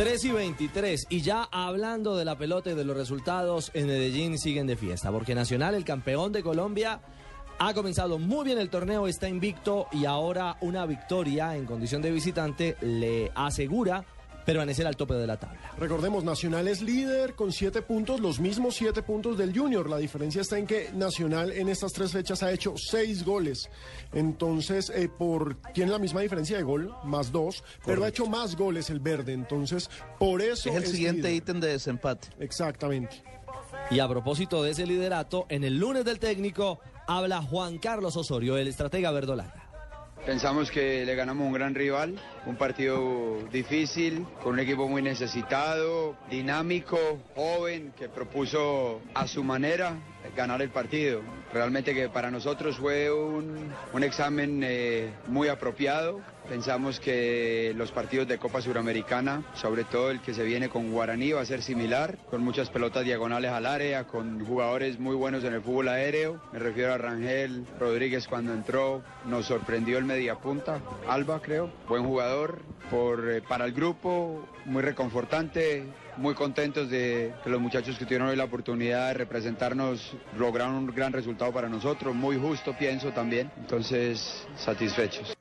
3 0.00 0.24
y 0.24 0.30
23. 0.30 1.06
Y 1.10 1.20
ya 1.20 1.46
hablando 1.52 2.16
de 2.16 2.24
la 2.24 2.38
pelota 2.38 2.70
y 2.70 2.74
de 2.74 2.84
los 2.84 2.96
resultados, 2.96 3.70
en 3.74 3.86
Medellín 3.86 4.38
siguen 4.38 4.66
de 4.66 4.74
fiesta, 4.74 5.12
porque 5.12 5.34
Nacional, 5.34 5.74
el 5.74 5.84
campeón 5.84 6.32
de 6.32 6.42
Colombia, 6.42 7.02
ha 7.58 7.74
comenzado 7.74 8.18
muy 8.18 8.46
bien 8.46 8.56
el 8.56 8.70
torneo, 8.70 9.06
está 9.06 9.28
invicto 9.28 9.88
y 9.92 10.06
ahora 10.06 10.56
una 10.62 10.86
victoria 10.86 11.54
en 11.54 11.66
condición 11.66 12.00
de 12.00 12.12
visitante 12.12 12.78
le 12.80 13.30
asegura 13.34 14.06
permanecer 14.50 14.84
al 14.84 14.96
tope 14.96 15.14
de 15.14 15.26
la 15.28 15.38
tabla. 15.38 15.60
Recordemos, 15.78 16.24
Nacional 16.24 16.66
es 16.66 16.82
líder 16.82 17.34
con 17.36 17.52
siete 17.52 17.82
puntos, 17.82 18.18
los 18.18 18.40
mismos 18.40 18.74
siete 18.74 19.00
puntos 19.00 19.38
del 19.38 19.56
Junior. 19.56 19.88
La 19.88 19.98
diferencia 19.98 20.42
está 20.42 20.58
en 20.58 20.66
que 20.66 20.90
Nacional 20.92 21.52
en 21.52 21.68
estas 21.68 21.92
tres 21.92 22.10
fechas 22.10 22.42
ha 22.42 22.50
hecho 22.50 22.74
seis 22.76 23.24
goles. 23.24 23.70
Entonces, 24.12 24.90
eh, 24.90 25.08
por 25.08 25.56
tiene 25.72 25.92
la 25.92 26.00
misma 26.00 26.20
diferencia 26.22 26.56
de 26.56 26.64
gol, 26.64 26.92
más 27.04 27.30
dos, 27.30 27.62
pero 27.86 28.02
ha 28.02 28.08
hecho 28.08 28.26
más 28.26 28.56
goles 28.56 28.90
el 28.90 28.98
verde. 28.98 29.32
Entonces, 29.32 29.88
por 30.18 30.42
eso. 30.42 30.68
Es 30.68 30.74
el 30.74 30.86
siguiente 30.86 31.28
líder. 31.28 31.34
ítem 31.34 31.60
de 31.60 31.68
desempate. 31.68 32.28
Exactamente. 32.40 33.22
Y 33.90 34.00
a 34.00 34.08
propósito 34.08 34.64
de 34.64 34.72
ese 34.72 34.84
liderato, 34.84 35.46
en 35.48 35.62
el 35.62 35.78
lunes 35.78 36.04
del 36.04 36.18
técnico 36.18 36.80
habla 37.06 37.40
Juan 37.40 37.78
Carlos 37.78 38.16
Osorio, 38.16 38.56
el 38.56 38.66
estratega 38.66 39.12
verdolaga. 39.12 39.59
Pensamos 40.30 40.70
que 40.70 41.04
le 41.04 41.16
ganamos 41.16 41.44
un 41.44 41.52
gran 41.52 41.74
rival, 41.74 42.14
un 42.46 42.54
partido 42.54 43.42
difícil, 43.50 44.24
con 44.40 44.52
un 44.52 44.60
equipo 44.60 44.86
muy 44.86 45.02
necesitado, 45.02 46.14
dinámico, 46.30 46.96
joven, 47.34 47.92
que 47.98 48.08
propuso 48.08 49.00
a 49.12 49.26
su 49.26 49.42
manera 49.42 49.96
ganar 50.36 50.62
el 50.62 50.70
partido. 50.70 51.20
Realmente 51.52 51.96
que 51.96 52.08
para 52.08 52.30
nosotros 52.30 52.76
fue 52.76 53.12
un, 53.12 53.72
un 53.92 54.04
examen 54.04 54.60
eh, 54.62 55.10
muy 55.26 55.48
apropiado. 55.48 56.20
Pensamos 56.50 56.98
que 56.98 57.72
los 57.76 57.92
partidos 57.92 58.26
de 58.26 58.36
Copa 58.36 58.60
Suramericana, 58.60 59.44
sobre 59.54 59.84
todo 59.84 60.10
el 60.10 60.20
que 60.20 60.34
se 60.34 60.42
viene 60.42 60.68
con 60.68 60.90
Guaraní, 60.90 61.30
va 61.30 61.42
a 61.42 61.46
ser 61.46 61.62
similar, 61.62 62.18
con 62.28 62.42
muchas 62.42 62.70
pelotas 62.70 63.04
diagonales 63.04 63.52
al 63.52 63.66
área, 63.66 64.08
con 64.08 64.44
jugadores 64.44 64.98
muy 64.98 65.14
buenos 65.14 65.44
en 65.44 65.54
el 65.54 65.62
fútbol 65.62 65.86
aéreo. 65.86 66.40
Me 66.52 66.58
refiero 66.58 66.92
a 66.92 66.98
Rangel 66.98 67.64
Rodríguez 67.78 68.26
cuando 68.26 68.52
entró, 68.52 69.00
nos 69.26 69.46
sorprendió 69.46 69.96
el 69.98 70.04
mediapunta, 70.06 70.80
Alba 71.06 71.40
creo, 71.40 71.70
buen 71.88 72.02
jugador 72.02 72.58
por, 72.90 73.30
eh, 73.30 73.42
para 73.48 73.64
el 73.64 73.72
grupo, 73.72 74.44
muy 74.64 74.82
reconfortante, 74.82 75.84
muy 76.16 76.34
contentos 76.34 76.90
de 76.90 77.32
que 77.44 77.48
los 77.48 77.60
muchachos 77.60 77.96
que 77.96 78.06
tuvieron 78.06 78.26
hoy 78.26 78.34
la 78.34 78.44
oportunidad 78.44 79.06
de 79.06 79.14
representarnos 79.14 80.16
lograron 80.36 80.74
un 80.74 80.86
gran 80.88 81.12
resultado 81.12 81.52
para 81.52 81.68
nosotros, 81.68 82.12
muy 82.12 82.36
justo 82.36 82.76
pienso 82.76 83.12
también, 83.12 83.52
entonces 83.56 84.48
satisfechos. 84.56 85.36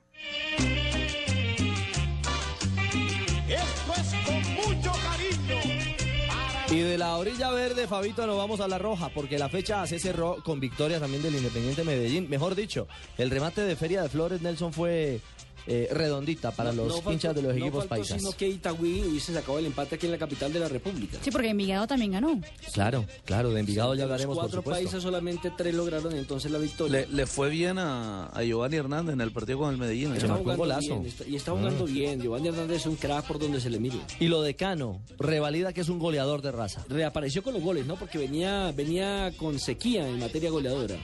Y 6.71 6.81
de 6.81 6.99
la 6.99 7.17
orilla 7.17 7.49
verde, 7.49 7.87
Fabito, 7.87 8.27
nos 8.27 8.37
vamos 8.37 8.59
a 8.59 8.67
la 8.67 8.77
roja, 8.77 9.09
porque 9.09 9.39
la 9.39 9.49
fecha 9.49 9.87
se 9.87 9.97
cerró 9.97 10.37
con 10.43 10.59
victoria 10.59 10.99
también 10.99 11.23
del 11.23 11.35
Independiente 11.35 11.83
Medellín. 11.83 12.29
Mejor 12.29 12.53
dicho, 12.53 12.87
el 13.17 13.31
remate 13.31 13.61
de 13.61 13.75
Feria 13.75 14.03
de 14.03 14.09
Flores, 14.09 14.43
Nelson, 14.43 14.71
fue 14.71 15.19
eh, 15.67 15.87
redondita 15.91 16.51
para 16.51 16.71
los 16.71 16.93
faltó- 16.95 17.11
hinchas 17.13 17.35
de 17.35 17.41
los 17.41 17.53
no 17.55 17.59
equipos 17.59 17.85
faltó 17.87 17.89
paisas. 18.03 18.19
sino 18.21 18.31
que 18.33 18.47
Itagüí 18.47 19.01
hubiese 19.03 19.33
sacado 19.33 19.59
el 19.59 19.65
empate 19.65 19.95
aquí 19.95 20.05
en 20.05 20.11
la 20.13 20.17
capital 20.17 20.51
de 20.53 20.59
la 20.59 20.67
República. 20.67 21.17
Sí, 21.21 21.31
porque 21.31 21.49
Envigado 21.49 21.87
también 21.87 22.11
ganó. 22.11 22.39
Claro, 22.73 23.05
claro, 23.25 23.51
de 23.51 23.59
Envigado 23.59 23.93
ya 23.93 24.01
De 24.03 24.07
los 24.07 24.11
hablaremos, 24.11 24.35
por 24.35 24.43
cuatro 24.45 24.59
supuesto. 24.61 24.83
países 24.83 25.03
solamente 25.03 25.51
tres 25.57 25.73
lograron 25.73 26.15
entonces 26.15 26.51
la 26.51 26.57
victoria. 26.59 27.01
Le, 27.01 27.07
le 27.07 27.25
fue 27.27 27.49
bien 27.49 27.77
a, 27.77 28.27
a 28.27 28.43
Giovanni 28.43 28.77
Hernández 28.77 29.13
en 29.13 29.21
el 29.21 29.31
partido 29.31 29.59
con 29.59 29.71
el 29.71 29.77
Medellín. 29.77 30.13
está 30.13 30.27
marcó 30.27 30.51
un 30.51 30.57
golazo. 30.57 30.79
bien, 30.81 31.05
está- 31.05 31.27
y 31.27 31.35
está 31.35 31.51
jugando 31.51 31.85
bien. 31.85 32.21
Giovanni 32.21 32.47
Hernández 32.49 32.77
es 32.81 32.85
un 32.85 32.95
crack 32.95 33.25
por 33.27 33.39
donde 33.39 33.59
se 33.61 33.69
le 33.69 33.79
mire. 33.79 33.97
Y 34.19 34.27
lo 34.27 34.41
de 34.41 34.55
Cano, 34.55 35.01
revalida 35.17 35.73
que 35.73 35.81
es 35.81 35.89
un 35.89 35.99
goleador 35.99 36.41
de 36.41 36.51
raza. 36.51 36.83
Reapareció 36.89 37.43
con 37.43 37.53
los 37.53 37.63
goles, 37.63 37.85
¿no? 37.85 37.95
Porque 37.95 38.17
venía, 38.17 38.71
venía 38.75 39.31
con 39.37 39.59
sequía 39.59 40.07
en 40.07 40.19
materia 40.19 40.49
goleadora. 40.49 40.95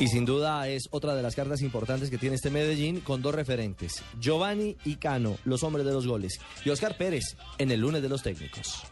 Y 0.00 0.06
sin 0.06 0.24
duda 0.24 0.68
es 0.68 0.88
otra 0.92 1.16
de 1.16 1.22
las 1.22 1.34
cartas 1.34 1.60
importantes 1.60 2.08
que 2.08 2.18
tiene 2.18 2.36
este 2.36 2.50
Medellín 2.50 3.00
con 3.00 3.20
dos 3.20 3.34
referentes, 3.34 4.02
Giovanni 4.20 4.76
y 4.84 4.94
Cano, 4.96 5.38
los 5.44 5.64
hombres 5.64 5.84
de 5.84 5.92
los 5.92 6.06
goles, 6.06 6.38
y 6.64 6.70
Oscar 6.70 6.96
Pérez 6.96 7.36
en 7.58 7.72
el 7.72 7.80
lunes 7.80 8.00
de 8.02 8.08
los 8.08 8.22
técnicos. 8.22 8.84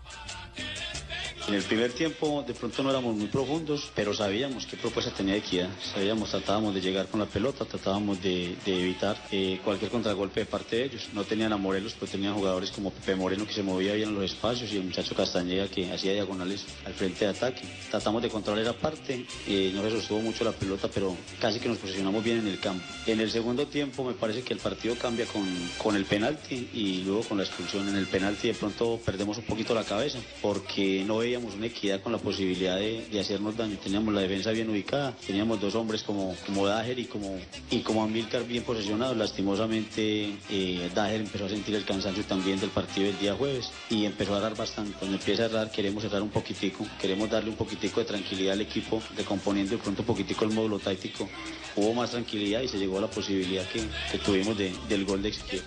En 1.48 1.54
el 1.54 1.62
primer 1.62 1.92
tiempo 1.92 2.42
de 2.44 2.54
pronto 2.54 2.82
no 2.82 2.90
éramos 2.90 3.14
muy 3.14 3.28
profundos, 3.28 3.92
pero 3.94 4.12
sabíamos 4.12 4.66
qué 4.66 4.76
propuesta 4.76 5.12
tenía 5.12 5.36
Equidad. 5.36 5.68
Sabíamos, 5.94 6.30
tratábamos 6.30 6.74
de 6.74 6.80
llegar 6.80 7.06
con 7.06 7.20
la 7.20 7.26
pelota, 7.26 7.64
tratábamos 7.64 8.20
de, 8.20 8.56
evitar 8.66 9.16
eh, 9.30 9.60
cualquier 9.62 9.92
contragolpe 9.92 10.40
de 10.40 10.46
parte 10.46 10.74
de 10.74 10.84
ellos. 10.86 11.08
No 11.12 11.22
tenían 11.22 11.52
a 11.52 11.56
Morelos, 11.56 11.94
pero 11.94 12.10
tenían 12.10 12.34
jugadores 12.34 12.72
como 12.72 12.90
Pepe 12.90 13.14
Moreno 13.14 13.46
que 13.46 13.52
se 13.52 13.62
movía 13.62 13.94
bien 13.94 14.08
en 14.08 14.16
los 14.16 14.24
espacios 14.24 14.72
y 14.72 14.78
el 14.78 14.84
muchacho 14.84 15.14
Castañeda 15.14 15.68
que 15.68 15.92
hacía 15.92 16.14
diagonales 16.14 16.66
al 16.84 16.94
frente 16.94 17.26
de 17.26 17.30
ataque. 17.30 17.62
Tratamos 17.92 18.22
de 18.22 18.28
controlar 18.28 18.64
esa 18.64 18.72
parte, 18.72 19.24
eh, 19.46 19.70
no 19.72 19.82
se 19.82 19.92
sostuvo 19.92 20.18
mucho 20.22 20.42
la 20.42 20.52
pelota, 20.52 20.88
pero 20.92 21.16
casi 21.40 21.60
que 21.60 21.68
nos 21.68 21.78
posicionamos 21.78 22.24
bien 22.24 22.38
en 22.38 22.48
el 22.48 22.58
campo. 22.58 22.84
En 23.06 23.20
el 23.20 23.30
segundo 23.30 23.68
tiempo 23.68 24.02
me 24.02 24.14
parece 24.14 24.42
que 24.42 24.52
el 24.52 24.58
partido 24.58 24.96
cambia 24.96 25.26
con, 25.26 25.46
con 25.78 25.94
el 25.94 26.06
penalti 26.06 26.70
y 26.74 27.02
luego 27.02 27.22
con 27.22 27.38
la 27.38 27.44
expulsión. 27.44 27.88
En 27.88 27.94
el 27.94 28.08
penalti 28.08 28.48
de 28.48 28.54
pronto 28.54 28.98
perdemos 29.04 29.38
un 29.38 29.44
poquito 29.44 29.76
la 29.76 29.84
cabeza 29.84 30.18
porque 30.42 31.04
no 31.06 31.22
una 31.44 31.66
equidad 31.66 32.00
con 32.00 32.12
la 32.12 32.18
posibilidad 32.18 32.76
de, 32.76 33.06
hacernos 33.20 33.56
daño. 33.56 33.76
Teníamos 33.82 34.12
la 34.14 34.20
defensa 34.20 34.50
bien 34.52 34.70
ubicada, 34.70 35.14
teníamos 35.26 35.60
dos 35.60 35.74
hombres 35.74 36.02
como, 36.02 36.34
como 36.46 36.66
Dager 36.66 36.98
y 36.98 37.04
como, 37.04 37.38
y 37.70 37.80
como 37.80 38.02
Amílcar 38.02 38.44
bien 38.46 38.62
posicionados. 38.64 39.16
Lastimosamente 39.16 40.36
eh, 40.50 40.90
Dager 40.94 41.20
empezó 41.20 41.46
a 41.46 41.48
sentir 41.48 41.74
el 41.74 41.84
cansancio 41.84 42.24
también 42.24 42.60
del 42.60 42.70
partido 42.70 43.06
del 43.06 43.18
día 43.18 43.34
jueves 43.34 43.70
y 43.90 44.04
empezó 44.04 44.34
a 44.34 44.38
errar 44.38 44.56
bastante. 44.56 44.92
Cuando 44.98 45.16
empieza 45.16 45.44
a 45.44 45.46
errar 45.46 45.70
queremos 45.70 46.04
errar 46.04 46.22
un 46.22 46.30
poquitico, 46.30 46.86
queremos 47.00 47.30
darle 47.30 47.50
un 47.50 47.56
poquitico 47.56 48.00
de 48.00 48.06
tranquilidad 48.06 48.54
al 48.54 48.60
equipo, 48.60 49.02
recomponiendo 49.16 49.72
de 49.76 49.78
pronto 49.82 50.02
un 50.02 50.06
poquitico 50.06 50.44
el 50.44 50.52
módulo 50.52 50.78
táctico. 50.78 51.28
Hubo 51.76 51.92
más 51.94 52.10
tranquilidad 52.10 52.62
y 52.62 52.68
se 52.68 52.78
llegó 52.78 52.98
a 52.98 53.02
la 53.02 53.10
posibilidad 53.10 53.64
que, 53.68 53.82
tuvimos 54.18 54.56
de- 54.56 54.72
del 54.88 55.04
gol 55.04 55.22
de 55.22 55.28
Ezequiel. 55.30 55.62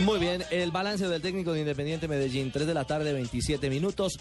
Muy 0.00 0.18
bien, 0.18 0.44
el 0.50 0.70
balance 0.70 1.08
del 1.08 1.22
técnico 1.22 1.52
de 1.52 1.60
Independiente 1.60 2.08
Medellín, 2.08 2.50
3 2.50 2.66
de 2.66 2.74
la 2.74 2.84
tarde, 2.84 3.12
27 3.12 3.70
minutos. 3.70 4.18